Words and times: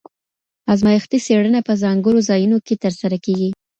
ازمایښتي 0.73 1.17
څېړنه 1.25 1.59
په 1.67 1.73
ځانګړو 1.83 2.19
ځایونو 2.29 2.57
کې 2.65 2.75
ترسره 2.83 3.17
کېږي. 3.25 3.49